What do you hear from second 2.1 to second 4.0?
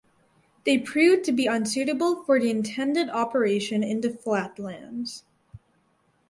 for the intended operation